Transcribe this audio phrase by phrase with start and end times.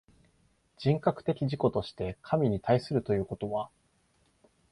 [0.79, 3.69] 人格的自己として神に対するということは、